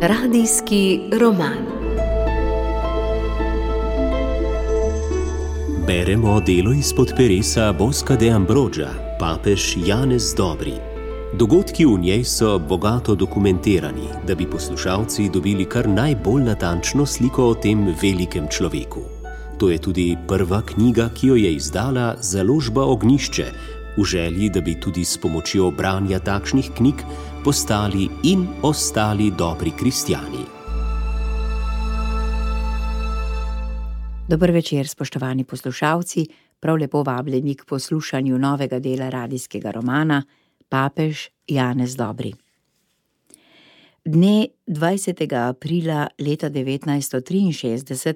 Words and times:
Radijski 0.00 1.00
roman. 1.20 1.56
Beremo 5.86 6.40
delo 6.40 6.72
izpod 6.72 7.12
peresa 7.16 7.72
Boska 7.72 8.16
de 8.16 8.30
Ambroža, 8.30 8.88
papež 9.20 9.76
Janez 9.86 10.34
Dobri. 10.36 10.72
Dogodki 11.34 11.86
v 11.86 11.98
njej 11.98 12.24
so 12.24 12.58
bogato 12.58 13.14
dokumentirani, 13.14 14.08
da 14.26 14.34
bi 14.34 14.46
poslušalci 14.46 15.28
dobili 15.28 15.64
kar 15.64 15.88
najbolj 15.88 16.42
natančno 16.42 17.06
sliko 17.06 17.44
o 17.44 17.54
tem 17.54 17.94
velikem 18.02 18.48
človeku. 18.48 19.00
To 19.58 19.70
je 19.70 19.78
tudi 19.78 20.16
prva 20.28 20.62
knjiga, 20.62 21.10
ki 21.14 21.26
jo 21.26 21.34
je 21.34 21.54
izdala 21.54 22.16
založba 22.20 22.84
Ognišče, 22.84 23.44
v 23.98 24.04
želji, 24.04 24.48
da 24.50 24.60
bi 24.60 24.80
tudi 24.80 25.04
s 25.04 25.18
pomočjo 25.18 25.70
branja 25.70 26.18
takšnih 26.18 26.70
knjig 26.76 26.94
postali 27.44 28.08
in 28.22 28.46
ostali 28.62 29.30
dobri 29.30 29.70
kristijani. 29.78 30.44
Dobro 34.28 34.52
večer, 34.52 34.88
spoštovani 34.88 35.44
poslušalci, 35.44 36.26
prav 36.60 36.76
lepo 36.76 37.02
vabljeni 37.02 37.54
k 37.54 37.64
poslušanju 37.64 38.38
novega 38.38 38.78
dela 38.78 39.08
radijskega 39.08 39.70
romana 39.70 40.22
Papež 40.68 41.28
Janez 41.48 41.96
Dobri. 41.96 42.34
Dne 44.04 44.46
20. 44.66 45.48
aprila 45.48 46.08
leta 46.18 46.50
1963 46.50 48.14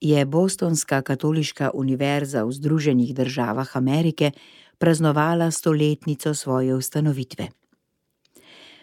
je 0.00 0.24
Bostonska 0.24 1.02
katoliška 1.02 1.70
univerza 1.74 2.44
v 2.44 2.52
Združenih 2.52 3.14
državah 3.14 3.76
Amerike 3.76 4.30
praznovala 4.78 5.50
stoletnico 5.50 6.34
svoje 6.34 6.74
ustanovitve. 6.74 7.48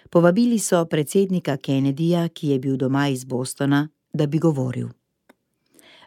Povabili 0.10 0.60
so 0.60 0.86
predsednika 0.86 1.58
Kennedyja, 1.58 2.30
ki 2.30 2.48
je 2.48 2.60
bil 2.60 2.78
doma 2.78 3.08
iz 3.08 3.24
Bostona, 3.24 3.88
da 4.14 4.28
bi 4.28 4.40
govoril. 4.40 4.90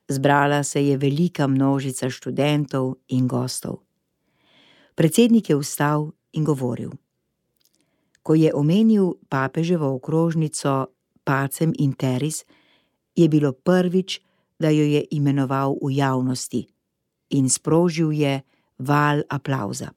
Zbrala 0.09 0.63
se 0.63 0.87
je 0.87 0.97
velika 0.97 1.47
množica 1.47 2.11
študentov 2.11 2.95
in 3.09 3.29
gostov. 3.29 3.81
Predsednik 4.95 5.51
je 5.51 5.57
vstal 5.57 6.11
in 6.33 6.45
govoril. 6.45 6.91
Ko 8.23 8.35
je 8.35 8.55
omenil 8.55 9.13
papeževo 9.29 9.95
okrožnico 9.95 10.87
Pacem 11.25 11.73
in 11.79 11.93
Teris, 11.93 12.45
je 13.17 13.29
bilo 13.29 13.53
prvič, 13.53 14.21
da 14.59 14.69
jo 14.71 14.85
je 14.85 15.05
imenoval 15.11 15.77
v 15.83 15.97
javnosti 15.97 16.67
in 17.35 17.51
sprožil 17.51 18.13
je 18.13 18.43
val 18.79 19.23
aplauza. 19.29 19.93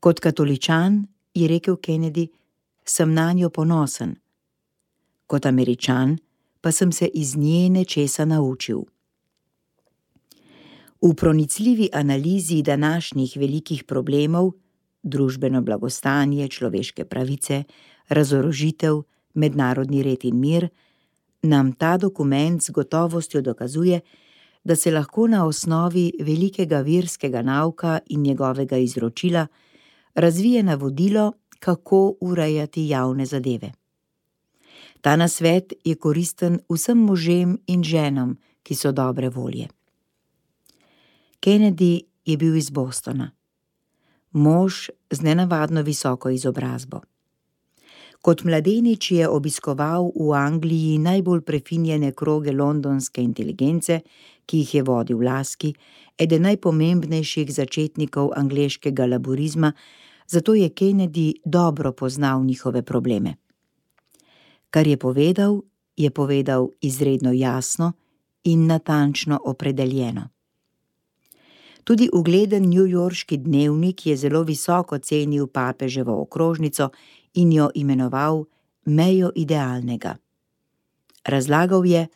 Kot 0.00 0.20
katoličan 0.20 1.06
je 1.34 1.48
rekel 1.48 1.76
Kennedy, 1.76 2.28
sem 2.84 3.14
na 3.14 3.32
njo 3.32 3.50
ponosen. 3.50 4.16
Kot 5.26 5.46
američan 5.46 6.18
pa 6.60 6.72
sem 6.72 6.92
se 6.92 7.06
iz 7.06 7.36
nje 7.36 7.68
nečesa 7.70 8.24
naučil. 8.24 8.82
V 11.02 11.14
pronicljivi 11.14 11.88
analizi 11.92 12.62
današnjih 12.62 13.36
velikih 13.36 13.84
problemov, 13.84 14.52
družbeno 15.02 15.62
blagostanje, 15.62 16.48
človeške 16.48 17.04
pravice, 17.04 17.64
razorožitev, 18.08 19.02
mednarodni 19.34 20.02
red 20.02 20.24
in 20.24 20.40
mir, 20.40 20.68
nam 21.42 21.72
ta 21.72 21.96
dokument 21.96 22.62
z 22.62 22.70
gotovostjo 22.70 23.40
dokazuje, 23.40 24.00
da 24.00 24.21
se 24.76 24.90
lahko 24.90 25.26
na 25.26 25.46
osnovi 25.46 26.12
velikega 26.20 26.80
virskega 26.80 27.42
nauka 27.42 27.98
in 28.06 28.22
njegovega 28.22 28.76
izročila 28.76 29.46
razvije 30.14 30.62
navodilo, 30.62 31.32
kako 31.58 32.14
urejati 32.20 32.88
javne 32.88 33.26
zadeve. 33.26 33.72
Ta 35.00 35.16
nasvet 35.16 35.72
je 35.84 35.94
koristen 35.94 36.60
vsem 36.68 36.98
možem 36.98 37.58
in 37.66 37.82
ženam, 37.84 38.36
ki 38.62 38.74
so 38.74 38.92
dobre 38.92 39.28
volje. 39.28 39.68
Kennedy 41.40 42.00
je 42.24 42.36
bil 42.36 42.56
iz 42.56 42.70
Bostona, 42.70 43.30
mož 44.32 44.88
z 45.10 45.22
nenavadno 45.22 45.82
visoko 45.82 46.30
izobrazbo. 46.30 47.00
Kot 48.22 48.44
mladenič 48.44 49.10
je 49.10 49.28
obiskoval 49.28 50.12
v 50.14 50.30
Angliji 50.38 50.98
najbolj 50.98 51.40
prefinjene 51.42 52.12
kroge 52.14 52.52
londonske 52.52 53.22
inteligence, 53.22 54.00
ki 54.52 54.58
jih 54.58 54.74
je 54.74 54.82
vodil 54.84 55.22
Laski, 55.24 55.72
eden 56.20 56.44
najpomembnejših 56.44 57.48
začetnikov 57.48 58.34
angleškega 58.36 59.06
laburizma, 59.08 59.72
zato 60.28 60.52
je 60.54 60.68
Kennedy 60.68 61.40
dobro 61.44 61.92
poznal 61.92 62.44
njihove 62.44 62.82
probleme. 62.82 63.34
Kar 64.70 64.86
je 64.86 64.96
povedal, 64.96 65.62
je 65.96 66.10
povedal 66.10 66.68
izredno 66.80 67.32
jasno 67.32 67.92
in 68.44 68.66
natančno 68.66 69.40
opredeljeno. 69.44 70.28
Tudi 71.84 72.10
ugleden 72.12 72.68
newyorški 72.68 73.36
dnevnik 73.36 74.06
je 74.06 74.16
zelo 74.16 74.42
visoko 74.42 74.98
cenil 74.98 75.46
papeževo 75.46 76.20
okrožnico 76.22 76.90
in 77.34 77.52
jo 77.52 77.70
imenoval 77.74 78.44
mejo 78.84 79.32
idealnega. 79.34 80.16
Razlagal 81.24 81.86
je, 81.86 82.08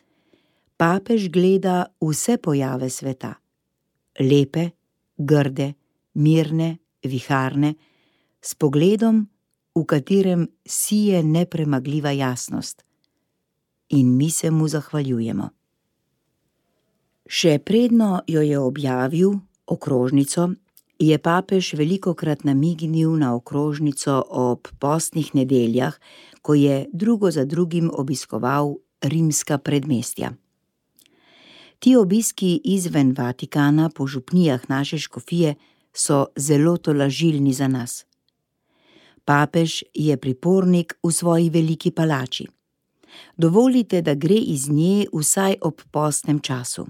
papež 0.77 1.29
gleda 1.29 1.85
vse 2.01 2.37
pojave 2.37 2.89
sveta: 2.89 3.33
lepe, 4.19 4.69
grde, 5.17 5.73
mirne, 6.13 6.77
viharne, 7.03 7.75
s 8.41 8.55
pogledom, 8.55 9.27
v 9.75 9.85
katerem 9.85 10.47
sije 10.65 11.23
nepremagljiva 11.23 12.11
jasnost. 12.11 12.83
In 13.89 14.17
mi 14.17 14.29
se 14.31 14.51
mu 14.51 14.67
zahvaljujemo. 14.67 15.49
Še 17.27 17.59
predno 17.59 18.21
jo 18.27 18.41
je 18.41 18.59
objavil, 18.59 19.35
okrožnico, 19.67 20.49
je 20.99 21.17
papež 21.19 21.73
veliko 21.77 22.13
krat 22.15 22.43
namignil 22.43 23.13
na 23.19 23.35
okrožnico 23.35 24.23
ob 24.29 24.67
postnih 24.79 25.35
nedeljah, 25.35 25.93
ko 26.41 26.55
je 26.55 26.87
drugo 26.93 27.31
za 27.31 27.45
drugim 27.45 27.91
obiskoval 27.93 28.77
rimska 29.01 29.57
predmestja. 29.57 30.33
Ti 31.79 31.95
obiski 31.95 32.61
izven 32.63 33.13
Vatikana 33.17 33.89
po 33.89 34.07
župnijah 34.07 34.69
naše 34.69 34.97
škofije 34.97 35.55
so 35.93 36.25
zelo 36.35 36.77
tolažilni 36.77 37.53
za 37.53 37.67
nas. 37.67 38.05
Papež 39.25 39.83
je 39.93 40.17
pripornik 40.17 40.93
v 41.03 41.11
svoji 41.11 41.49
veliki 41.49 41.91
palači. 41.91 42.47
Dovolite, 43.37 44.01
da 44.01 44.13
gre 44.15 44.35
iz 44.35 44.69
nje 44.69 45.05
vsaj 45.13 45.55
ob 45.61 45.81
postnem 45.91 46.39
času. 46.39 46.87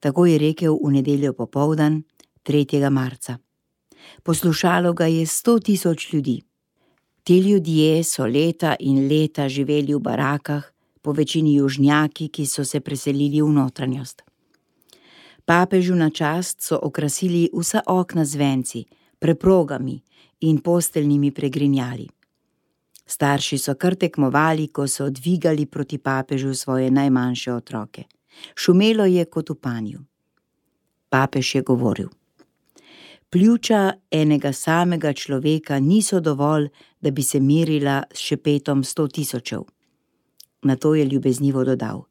Tako 0.00 0.26
je 0.26 0.38
rekel 0.38 0.78
v 0.84 0.92
nedeljo 0.92 1.32
popovdan, 1.32 2.02
3. 2.44 2.90
marca. 2.90 3.38
Poslušalo 4.22 4.92
ga 4.92 5.06
je 5.06 5.26
sto 5.26 5.58
tisoč 5.58 6.12
ljudi. 6.12 6.42
Ti 7.22 7.38
ljudje 7.38 8.04
so 8.04 8.26
leta 8.26 8.76
in 8.80 9.08
leta 9.08 9.48
živeli 9.48 9.94
v 9.94 9.98
barakah, 9.98 10.64
po 11.06 11.12
večini 11.12 11.54
južnjaki, 11.54 12.28
ki 12.28 12.46
so 12.46 12.64
se 12.64 12.80
preselili 12.80 13.38
v 13.42 13.52
notranjost. 13.54 14.22
Papežu 15.44 15.94
na 15.94 16.10
čast 16.10 16.62
so 16.66 16.78
okrasili 16.82 17.44
vsa 17.54 17.84
okna 17.86 18.24
z 18.24 18.34
venci, 18.36 18.84
preprogami 19.18 20.00
in 20.40 20.58
posteljnimi 20.58 21.30
pregrinjali. 21.30 22.08
Starši 23.06 23.58
so 23.58 23.74
kar 23.78 23.94
tekmovali, 23.94 24.66
ko 24.68 24.88
so 24.88 25.06
dvigali 25.10 25.66
proti 25.66 25.98
papežu 25.98 26.54
svoje 26.54 26.90
najmanjše 26.90 27.52
otroke. 27.52 28.04
Šumelo 28.54 29.06
je 29.06 29.24
kot 29.24 29.50
v 29.50 29.54
panju. 29.54 30.00
Papež 31.08 31.54
je 31.54 31.62
govoril: 31.62 32.08
Pljuča 33.30 33.92
enega 34.10 34.52
samega 34.52 35.12
človeka 35.12 35.78
niso 35.78 36.20
dovolj, 36.20 36.68
da 37.00 37.10
bi 37.10 37.22
se 37.22 37.40
merila 37.40 38.02
s 38.10 38.18
šepetom 38.18 38.84
sto 38.84 39.06
tisočev. 39.08 39.75
Na 40.66 40.76
to 40.76 40.94
je 40.94 41.04
ljubeznivo 41.04 41.64
dodal: 41.64 42.02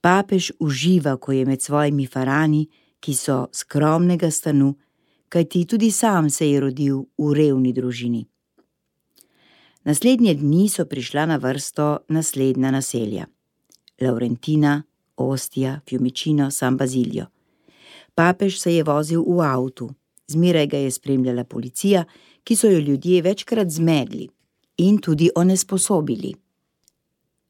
Papež 0.00 0.50
uživa, 0.60 1.16
ko 1.16 1.32
je 1.32 1.46
med 1.46 1.62
svojimi 1.62 2.06
farani, 2.06 2.68
ki 3.00 3.14
so 3.14 3.46
skromnega 3.52 4.30
stanu, 4.30 4.74
kajti 5.28 5.64
tudi 5.64 5.90
sam 5.90 6.30
se 6.30 6.50
je 6.50 6.60
rodil 6.60 7.04
v 7.18 7.32
revni 7.34 7.72
družini. 7.72 8.26
Naslednje 9.84 10.34
dni 10.34 10.68
so 10.68 10.84
prišla 10.84 11.26
na 11.26 11.36
vrsto 11.36 11.98
naslednja 12.08 12.70
naselja: 12.70 13.26
Laurentina, 14.00 14.82
Ostija, 15.16 15.80
Fiumicino, 15.88 16.50
San 16.50 16.76
Bazilio. 16.76 17.26
Papež 18.14 18.58
se 18.60 18.74
je 18.74 18.84
vozil 18.84 19.24
v 19.24 19.40
avtu, 19.40 19.88
zmeraj 20.28 20.66
ga 20.66 20.78
je 20.78 20.90
spremljala 20.90 21.44
policija, 21.44 22.04
ki 22.44 22.56
so 22.56 22.68
jo 22.68 22.78
ljudje 22.78 23.22
večkrat 23.22 23.70
zmedli 23.70 24.28
in 24.76 24.98
tudi 24.98 25.30
onesposobili. 25.34 26.34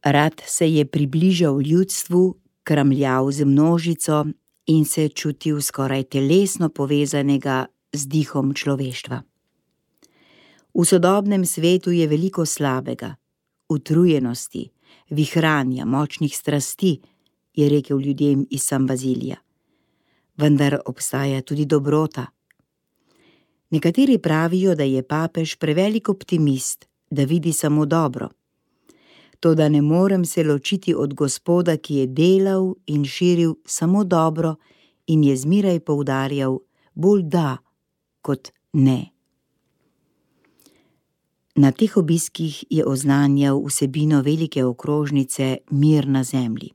Rad 0.05 0.43
se 0.47 0.73
je 0.73 0.85
približal 0.85 1.63
ljudstvu, 1.63 2.37
kramljal 2.65 3.33
z 3.33 3.45
množico 3.45 4.27
in 4.67 4.85
se 4.85 5.09
čutil 5.09 5.61
skoraj 5.61 6.03
telesno 6.03 6.69
povezanega 6.69 7.67
z 7.93 8.07
dihom 8.07 8.55
človeštva. 8.55 9.23
V 10.75 10.85
sodobnem 10.85 11.47
svetu 11.47 11.91
je 11.91 12.07
veliko 12.07 12.47
slabega, 12.47 13.17
utrujenosti, 13.69 14.71
vihranja, 15.11 15.85
močnih 15.85 16.37
strasti, 16.37 17.01
je 17.55 17.69
rekel 17.69 18.01
ljudem 18.01 18.47
iz 18.51 18.63
San 18.63 18.87
Bazilija. 18.87 19.37
Vendar 20.37 20.79
obstaja 20.87 21.43
tudi 21.43 21.65
dobrota. 21.67 22.27
Nekateri 23.71 24.19
pravijo, 24.19 24.75
da 24.75 24.85
je 24.85 25.03
papež 25.03 25.57
prevelik 25.57 26.09
optimist, 26.09 26.87
da 27.11 27.25
vidi 27.25 27.53
samo 27.53 27.87
dobro. 27.87 28.29
To, 29.41 29.55
da 29.55 29.69
ne 29.69 29.83
morem 29.83 30.25
se 30.25 30.45
ločiti 30.45 30.95
od 30.95 31.15
Gospoda, 31.15 31.77
ki 31.77 31.95
je 31.95 32.07
delal 32.07 32.75
in 32.87 33.05
širil 33.05 33.55
samo 33.67 34.05
dobro 34.05 34.57
in 35.07 35.25
je 35.25 35.37
zmeraj 35.37 35.81
poudarjal 35.81 36.59
bolj 36.95 37.23
da 37.23 37.57
kot 38.23 38.51
ne. 38.73 39.11
Na 41.55 41.73
teh 41.73 41.97
obiskih 41.97 42.65
je 42.71 42.85
oznanjal 42.87 43.63
vsebino 43.67 44.23
velike 44.23 44.65
okrožnice 44.65 45.57
Mir 45.71 46.09
na 46.09 46.25
zemlji. 46.25 46.71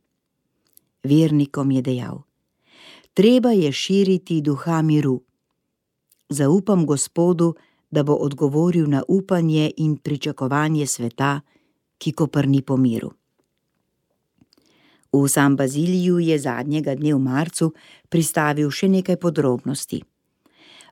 Vernikom 1.04 1.71
je 1.71 1.81
dejal: 1.81 2.21
Treba 3.13 3.51
je 3.51 3.71
širiti 3.71 4.42
duha 4.42 4.81
miru. 4.81 5.21
Zaupam 6.30 6.86
Gospodu, 6.86 7.54
da 7.92 8.04
bo 8.04 8.13
odgovoril 8.13 8.89
na 8.89 9.04
upanje 9.07 9.71
in 9.77 9.98
pričakovanje 9.98 10.88
sveta, 10.88 11.42
ki 11.98 12.12
koprni 12.12 12.62
po 12.62 12.78
miru. 12.78 13.13
V 15.13 15.28
San 15.30 15.56
Baziliju 15.56 16.19
je 16.19 16.40
zadnjega 16.40 16.95
dne 16.95 17.13
v 17.13 17.22
marcu 17.22 17.74
pristavil 18.10 18.72
še 18.74 18.90
nekaj 18.90 19.19
podrobnosti. 19.22 20.01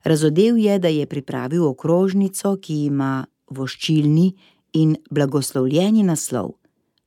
Razodel 0.05 0.57
je, 0.57 0.77
da 0.79 0.87
je 0.87 1.05
pripravil 1.09 1.65
okrožnico, 1.65 2.55
ki 2.61 2.85
ima 2.85 3.25
voščilni 3.49 4.29
in 4.77 4.95
blagoslovljeni 5.09 6.05
naslov. 6.05 6.53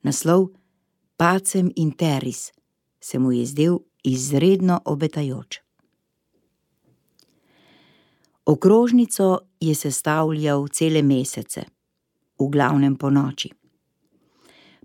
Naslov 0.03 0.51
Pacem 1.17 1.71
in 1.77 1.93
Teris 1.95 2.51
se 3.01 3.19
mu 3.19 3.33
je 3.33 3.47
zdel 3.47 3.79
izredno 4.03 4.81
obetajoč. 4.85 5.61
Okrožnico 8.45 9.39
je 9.61 9.75
sestavljal 9.75 10.69
cele 10.69 11.03
mesece, 11.03 11.63
v 12.39 12.49
glavnem 12.51 12.97
po 12.97 13.11
noči. 13.11 13.55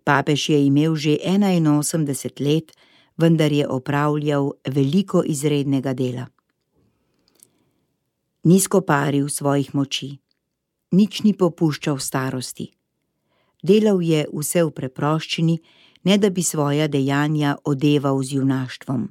Papež 0.10 0.50
je 0.50 0.60
imel 0.66 0.96
že 0.96 1.18
81 1.22 2.42
let, 2.42 2.74
vendar 3.18 3.52
je 3.52 3.68
opravljal 3.68 4.52
veliko 4.66 5.22
izrednega 5.22 5.94
dela. 5.94 6.26
Ni 8.44 8.60
skoparil 8.60 9.30
svojih 9.30 9.76
moči 9.76 10.18
nič 10.92 11.22
ni 11.24 11.34
popuščal 11.34 12.00
starosti. 12.02 12.72
Delal 13.62 14.02
je 14.02 14.26
vse 14.32 14.64
v 14.64 14.72
preproščini, 14.74 15.60
ne 16.08 16.18
da 16.18 16.30
bi 16.30 16.44
svoja 16.44 16.88
dejanja 16.88 17.58
odeval 17.68 18.24
z 18.24 18.40
junaštvom. 18.40 19.10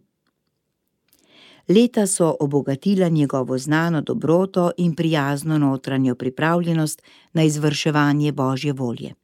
Leta 1.69 2.07
so 2.09 2.33
obogatila 2.41 3.09
njegovo 3.09 3.59
znano 3.59 4.01
dobroto 4.01 4.71
in 4.79 4.95
prijazno 4.97 5.59
notranjo 5.59 6.15
pripravljenost 6.15 7.03
na 7.33 7.45
izvrševanje 7.45 8.33
božje 8.33 8.73
volje. 8.73 9.15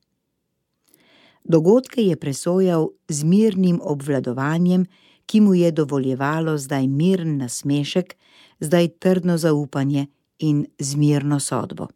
Dogodke 1.45 2.03
je 2.03 2.17
presojal 2.17 2.89
z 3.09 3.25
mirnim 3.25 3.81
obvladovanjem, 3.83 4.87
ki 5.27 5.41
mu 5.41 5.55
je 5.55 5.71
dovoljevalo 5.71 6.59
zdaj 6.59 6.87
miren 6.87 7.37
nasmešek, 7.37 8.17
zdaj 8.61 8.89
trdno 8.89 9.37
zaupanje 9.39 10.07
in 10.39 10.67
zmirno 10.79 11.41
sodbo. 11.41 11.89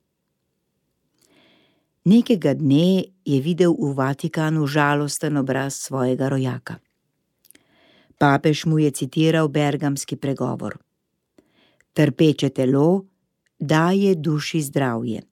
Nekega 2.04 2.54
dne 2.54 3.04
je 3.24 3.40
videl 3.40 3.74
v 3.76 3.92
Vatikanu 3.92 4.66
žalosten 4.66 5.36
obraz 5.36 5.74
svojega 5.74 6.28
rojaka. 6.28 6.78
Papež 8.18 8.64
mu 8.64 8.78
je 8.78 8.90
citiral 8.90 9.48
bergamski 9.48 10.16
pregovor: 10.16 10.78
Trpeče 11.92 12.48
telo 12.48 13.04
daje 13.58 14.14
duši 14.14 14.60
zdravje. 14.62 15.27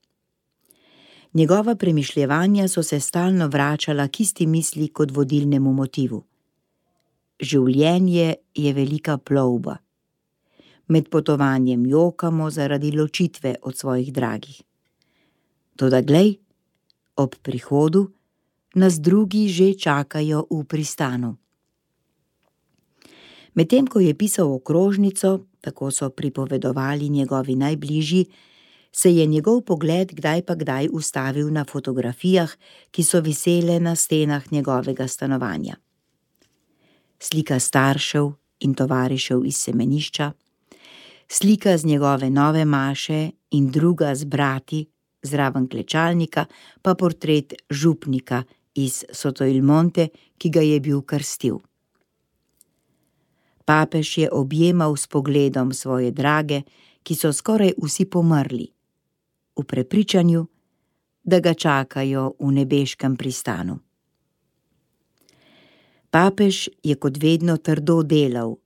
Njegova 1.37 1.75
premišljevanja 1.75 2.69
so 2.69 2.83
se 2.83 3.01
stalno 3.01 3.49
vračala 3.49 4.09
k 4.09 4.21
isti 4.21 4.47
misli 4.47 4.89
kot 4.89 5.11
vodilnemu 5.11 5.73
motivu. 5.73 6.23
Življenje 7.41 8.35
je 8.55 8.73
velika 8.73 9.19
plovba. 9.19 9.75
Med 10.89 11.11
potovanjem 11.13 11.85
jokamo 11.87 12.49
zaradi 12.51 12.95
ločitve 12.97 13.55
od 13.63 13.77
svojih 13.77 14.13
dragih. 14.13 14.63
Toda 15.77 16.01
glej, 16.01 16.39
ob 17.17 17.37
prihodu 17.43 18.07
nas 18.75 18.97
drugi 18.97 19.49
že 19.49 19.75
čakajo 19.75 20.47
v 20.51 20.65
pristanu. 20.65 21.37
Medtem 23.55 23.87
ko 23.87 24.01
je 24.01 24.17
pisal 24.17 24.57
okrožnico, 24.57 25.41
tako 25.61 25.91
so 25.91 26.09
pripovedovali 26.11 27.09
njegovi 27.09 27.61
najbližji, 27.61 28.27
se 28.97 29.13
je 29.17 29.27
njegov 29.27 29.61
pogled 29.61 30.15
kdaj 30.15 30.43
pa 30.43 30.55
kdaj 30.55 30.89
ustavil 30.93 31.53
na 31.53 31.65
fotografijah, 31.65 32.51
ki 32.91 33.03
so 33.05 33.21
visele 33.21 33.81
na 33.81 33.97
stenah 33.97 34.53
njegovega 34.53 35.09
stanovanja. 35.09 35.77
Slika 37.21 37.59
staršev 37.61 38.31
in 38.61 38.75
tovarišev 38.75 39.45
iz 39.45 39.57
semenišča, 39.57 40.33
slika 41.29 41.77
z 41.77 41.85
njegove 41.85 42.31
nove 42.31 42.65
maše 42.65 43.31
in 43.51 43.71
druga 43.71 44.15
z 44.15 44.25
brati, 44.25 44.87
zraven 45.23 45.69
klečalnika 45.69 46.47
pa 46.83 46.95
portret 46.95 47.55
župnika 47.71 48.43
iz 48.75 49.05
Sotoilmonte, 49.13 50.09
ki 50.39 50.51
ga 50.51 50.61
je 50.61 50.81
bil 50.81 51.03
krstil. 51.03 51.59
Papež 53.65 54.19
je 54.19 54.31
objemal 54.33 54.97
s 54.97 55.07
pogledom 55.07 55.73
svoje 55.73 56.11
drage, 56.11 56.63
ki 57.03 57.15
so 57.15 57.33
skoraj 57.33 57.73
vsi 57.83 58.05
pomrli, 58.05 58.76
v 59.57 59.65
prepričanju, 59.65 60.47
da 61.25 61.41
ga 61.41 61.55
čakajo 61.55 62.33
v 62.39 62.53
nebeškem 62.53 63.17
pristanu. 63.17 63.79
Papež 66.11 66.69
je 66.83 66.95
kot 66.95 67.19
vedno 67.23 67.57
trdo 67.57 68.03
delal, 68.03 68.57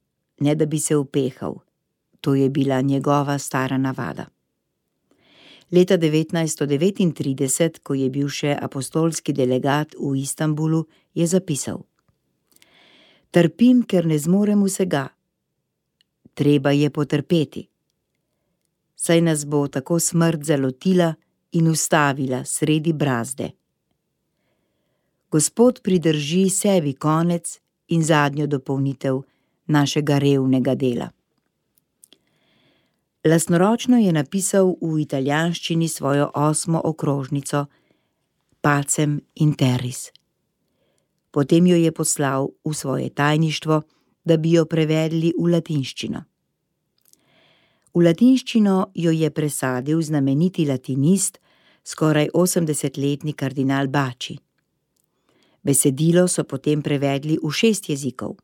ne 0.40 0.54
da 0.54 0.66
bi 0.66 0.78
se 0.78 0.96
upehal, 0.96 1.54
to 2.20 2.34
je 2.34 2.50
bila 2.50 2.81
njegova 2.81 3.38
stara 3.38 3.78
navada. 3.78 4.28
Leta 5.72 5.98
1939, 5.98 7.79
ko 7.82 7.94
je 7.94 8.10
bil 8.10 8.29
še 8.29 8.56
apostolski 8.58 9.32
delegat 9.32 9.94
v 9.94 10.19
Istanbulu, 10.19 10.84
je 11.15 11.26
zapisal: 11.26 11.86
Trpim, 13.31 13.84
ker 13.86 14.06
ne 14.06 14.19
zmorem 14.19 14.65
vsega. 14.67 15.08
Treba 16.34 16.70
je 16.74 16.91
potrpeti. 16.91 17.69
Saj 19.00 19.20
nas 19.20 19.46
bo 19.46 19.69
tako 19.69 19.98
smrt 19.98 20.42
zalotila 20.44 21.14
in 21.52 21.69
ustavila 21.69 22.44
sredi 22.44 22.92
brazde. 22.92 23.50
Gospod 25.30 25.80
pridrži 25.82 26.50
sebi 26.50 26.92
konec 26.92 27.60
in 27.88 28.02
zadnjo 28.04 28.46
dopolnitev 28.46 29.22
našega 29.66 30.19
revnega 30.19 30.74
dela. 30.74 31.08
Lastnoročno 33.24 33.98
je 33.98 34.12
napisal 34.12 34.74
v 34.82 35.00
italijanščini 35.00 35.88
svojo 35.88 36.30
osmo 36.34 36.80
okrožnico 36.84 37.66
Pacem 38.60 39.20
in 39.34 39.54
Teris. 39.54 40.10
Potem 41.30 41.66
jo 41.66 41.76
je 41.76 41.92
poslal 41.92 42.48
v 42.64 42.74
svoje 42.74 43.08
tajništvo, 43.10 43.82
da 44.24 44.36
bi 44.36 44.52
jo 44.52 44.64
prevedli 44.64 45.32
v 45.38 45.52
latinščino. 45.52 46.30
V 47.91 48.05
latinščino 48.06 48.93
jo 48.94 49.11
je 49.11 49.31
presadil 49.31 50.03
znameniti 50.03 50.67
latinist, 50.67 51.41
skoraj 51.85 52.29
80-letni 52.35 53.35
kardinal 53.35 53.89
Bači. 53.89 54.37
Besedilo 55.63 56.29
so 56.29 56.44
potem 56.44 56.82
prevedli 56.82 57.39
v 57.43 57.51
šest 57.51 57.91
jezikov: 57.91 58.37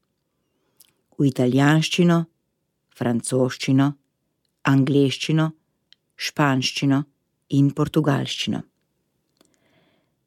v 1.18 1.28
italijanščino, 1.30 2.18
francoščino, 2.96 3.86
angleščino, 4.66 5.46
španščino 6.16 7.04
in 7.56 7.70
portugalščino. 7.70 8.62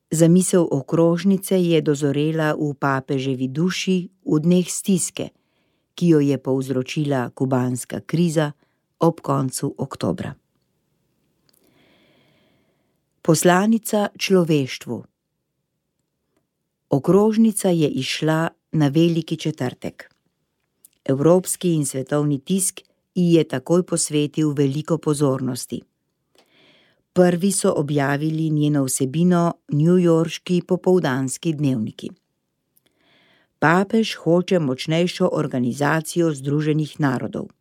Zamisel 0.10 0.64
okrožnice 0.72 1.60
je 1.60 1.82
dozorela 1.86 2.56
v 2.58 2.72
papeževi 2.74 3.50
duši 3.52 3.98
v 4.26 4.40
dneh 4.42 4.66
stiske, 4.66 5.30
ki 5.94 6.08
jo 6.16 6.20
je 6.24 6.38
povzročila 6.40 7.30
kubanska 7.36 8.00
kriza 8.02 8.54
ob 9.00 9.22
koncu 9.22 9.75
oktobra. 9.77 10.34
Poslanica 13.22 14.08
človeštvu. 14.18 15.03
Okrožnica 16.89 17.70
je 17.70 17.88
išla 17.88 18.50
na 18.72 18.88
veliki 18.88 19.38
četrtek. 19.38 20.15
Evropski 21.06 21.74
in 21.74 21.86
svetovni 21.86 22.39
tisk 22.39 22.82
ji 23.15 23.34
je 23.34 23.44
takoj 23.44 23.84
posvetil 23.84 24.53
veliko 24.53 24.98
pozornosti. 24.98 25.82
Prvi 27.13 27.51
so 27.51 27.74
objavili 27.75 28.50
njeno 28.50 28.84
vsebino 28.84 29.53
newyorški 29.68 30.62
popoldanski 30.65 31.53
dnevniki. 31.53 32.10
Papež 33.60 34.15
hoče 34.15 34.60
močnejšo 34.60 35.29
organizacijo 35.32 36.34
Združenih 36.34 37.00
narodov. 37.00 37.59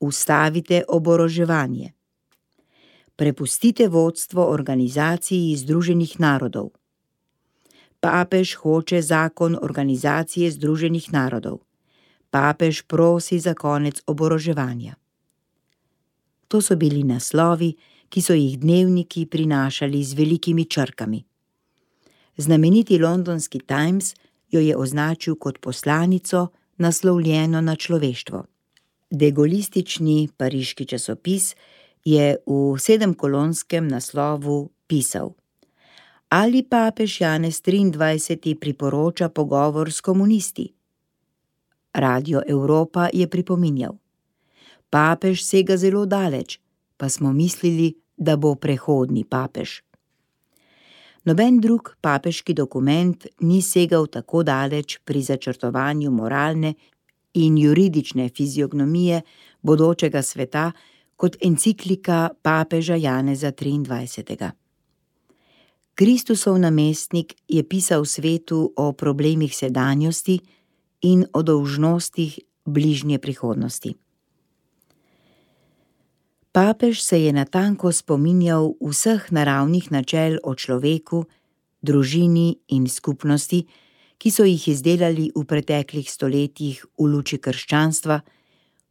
Ustavite 0.00 0.82
oboroževanje. 0.88 1.92
Prepustite 3.16 3.88
vodstvo 3.88 4.46
organizaciji 4.50 5.56
Združenih 5.56 6.20
narodov. 6.20 6.70
Papež 8.00 8.54
hoče 8.54 9.02
zakon 9.02 9.58
organizacije 9.62 10.50
Združenih 10.50 11.12
narodov. 11.12 11.58
Papež 12.30 12.82
prosi 12.86 13.38
za 13.38 13.54
konec 13.54 13.98
oboroževanja. 14.06 14.94
To 16.48 16.62
so 16.62 16.76
bili 16.76 17.02
naslovi, 17.02 17.74
ki 18.08 18.22
so 18.22 18.38
jih 18.38 18.54
dnevniki 18.58 19.26
prinašali 19.26 20.04
z 20.04 20.14
velikimi 20.14 20.64
črkami. 20.64 21.24
Znameniti 22.36 22.98
londonski 22.98 23.58
Times 23.58 24.14
jo 24.50 24.60
je 24.60 24.76
označil 24.76 25.34
kot 25.34 25.58
poslanico, 25.58 26.46
naslovljeno 26.76 27.60
na 27.60 27.76
človeštvo. 27.76 28.44
Degolistični 29.10 30.28
pariški 30.36 30.84
časopis 30.84 31.54
je 32.04 32.36
v 32.46 32.78
sedemkolonskem 32.78 33.88
naslovu 33.88 34.68
pisal: 34.86 35.32
Ali 36.28 36.62
papež 36.62 37.20
Janez 37.20 37.62
23. 37.62 38.54
priporoča 38.60 39.28
pogovor 39.28 39.92
s 39.92 40.00
komunisti? 40.00 40.72
Radio 41.94 42.42
Evropa 42.48 43.08
je 43.12 43.28
pripominjal: 43.28 43.96
Papež 44.90 45.44
sega 45.44 45.76
zelo 45.76 46.04
daleč, 46.06 46.60
pa 46.96 47.08
smo 47.08 47.32
mislili, 47.32 47.94
da 48.16 48.36
bo 48.36 48.54
prehodni 48.54 49.24
papež. 49.24 49.80
Noben 51.24 51.60
drug 51.60 51.96
papeški 52.00 52.54
dokument 52.54 53.26
ni 53.40 53.62
segal 53.62 54.06
tako 54.06 54.42
daleč 54.42 54.98
pri 55.04 55.22
začrtovanju 55.22 56.10
moralne 56.10 56.74
in 57.34 57.58
juridične 57.58 58.28
fiziognomije 58.28 59.22
bodočega 59.62 60.22
sveta 60.22 60.72
kot 61.16 61.36
enciklika 61.40 62.28
papeža 62.42 62.94
Janeza 62.94 63.52
23. 63.52 64.50
Kristusov 65.94 66.58
namestnik 66.58 67.34
je 67.48 67.62
pisal 67.68 68.04
svetu 68.04 68.72
o 68.76 68.92
problemih 68.92 69.56
sedanjosti 69.56 70.38
in 71.02 71.26
o 71.32 71.42
dolžnostih 71.42 72.38
bližnje 72.64 73.18
prihodnosti. 73.18 73.94
Papež 76.52 77.02
se 77.02 77.22
je 77.22 77.32
natanko 77.32 77.92
spominjal 77.92 78.72
vseh 78.80 79.26
naravnih 79.30 79.90
načel 79.92 80.38
o 80.42 80.54
človeku, 80.54 81.24
družini 81.82 82.58
in 82.68 82.88
skupnosti, 82.88 83.66
ki 84.18 84.30
so 84.30 84.44
jih 84.44 84.68
izdelali 84.68 85.30
v 85.34 85.44
preteklih 85.46 86.10
stoletjih 86.10 86.82
v 86.98 87.06
luči 87.06 87.38
krščanstva, 87.38 88.20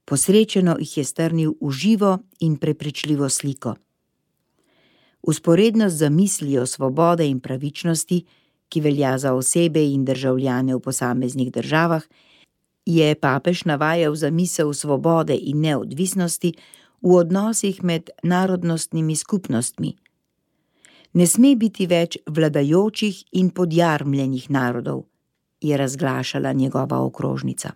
posrečeno 0.07 0.77
jih 0.79 0.98
je 0.98 1.03
strnil 1.03 1.55
v 1.62 1.72
živo 1.72 2.17
in 2.39 2.55
prepričljivo 2.57 3.29
sliko. 3.29 3.75
Usporedno 5.22 5.89
z 5.89 5.98
zamislijo 5.98 6.65
svobode 6.65 7.27
in 7.27 7.39
pravičnosti, 7.39 8.24
ki 8.69 8.81
velja 8.81 9.17
za 9.17 9.34
osebe 9.34 9.84
in 9.84 10.05
državljane 10.05 10.75
v 10.75 10.79
posameznih 10.79 11.51
državah, 11.51 12.03
je 12.86 13.15
papež 13.15 13.65
navajal 13.65 14.15
zamisel 14.15 14.74
svobode 14.74 15.36
in 15.36 15.62
neodvisnosti 15.62 16.53
v 17.01 17.15
odnosih 17.15 17.84
med 17.84 18.10
narodnostnimi 18.24 19.15
skupnostmi. 19.15 19.96
Ne 21.13 21.27
sme 21.27 21.55
biti 21.55 21.88
več 21.88 22.17
vladajočih 22.27 23.24
in 23.31 23.50
podjarmljenih 23.50 24.50
narodov, 24.50 25.05
je 25.61 25.77
razglašala 25.77 26.53
njegova 26.53 27.01
okrožnica. 27.01 27.71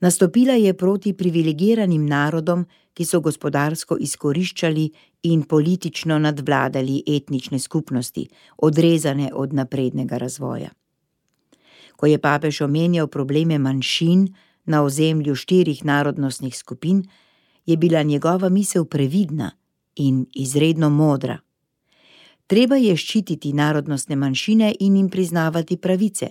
Nastopila 0.00 0.52
je 0.52 0.74
proti 0.74 1.12
privilegiranim 1.12 2.06
narodom, 2.06 2.66
ki 2.94 3.04
so 3.04 3.20
gospodarsko 3.20 3.96
izkoriščali 4.00 4.90
in 5.22 5.42
politično 5.42 6.18
nadvladali 6.18 7.02
etnične 7.06 7.58
skupnosti, 7.58 8.28
odrezane 8.56 9.30
od 9.34 9.52
naprednega 9.52 10.18
razvoja. 10.18 10.70
Ko 11.96 12.06
je 12.06 12.18
papež 12.18 12.60
omenjal 12.60 13.06
probleme 13.08 13.58
manjšin 13.58 14.28
na 14.64 14.82
ozemlju 14.82 15.34
štirih 15.34 15.84
narodnostnih 15.84 16.56
skupin, 16.56 17.04
je 17.66 17.76
bila 17.76 18.02
njegova 18.02 18.48
misel 18.48 18.84
previdna 18.84 19.50
in 19.96 20.26
izredno 20.34 20.90
modra. 20.90 21.38
Treba 22.46 22.76
je 22.76 22.96
ščititi 22.96 23.52
narodnostne 23.52 24.16
manjšine 24.16 24.74
in 24.80 24.96
jim 24.96 25.08
priznavati 25.10 25.76
pravice, 25.76 26.30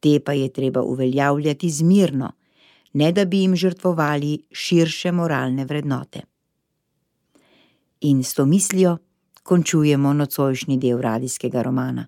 te 0.00 0.20
pa 0.20 0.32
je 0.32 0.52
treba 0.52 0.82
uveljavljati 0.82 1.70
zmirno 1.70 2.32
ne 2.92 3.12
da 3.12 3.24
bi 3.24 3.38
jim 3.38 3.56
žrtvovali 3.56 4.42
širše 4.50 5.12
moralne 5.12 5.64
vrednote. 5.64 6.20
In 8.00 8.24
s 8.24 8.34
to 8.34 8.46
mislijo 8.46 8.98
končujemo 9.42 10.12
nocojšnji 10.12 10.78
del 10.78 11.00
radijskega 11.00 11.62
romana. 11.62 12.06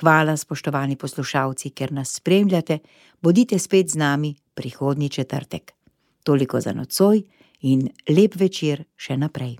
Hvala, 0.00 0.36
spoštovani 0.36 0.96
poslušalci, 0.96 1.70
ker 1.70 1.92
nas 1.92 2.14
spremljate, 2.14 2.78
bodite 3.20 3.58
spet 3.58 3.90
z 3.90 3.96
nami 3.96 4.34
prihodnji 4.54 5.08
četrtek. 5.08 5.72
Toliko 6.22 6.60
za 6.60 6.72
nocoj 6.72 7.22
in 7.60 7.88
lep 8.08 8.36
večer 8.36 8.84
še 8.96 9.16
naprej. 9.16 9.56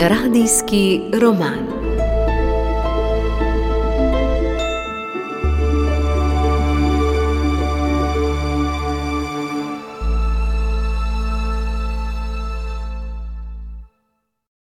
Radijski 0.00 1.10
roman. 1.20 1.77